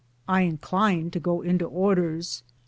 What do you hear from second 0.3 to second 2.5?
inclined to go into Orders.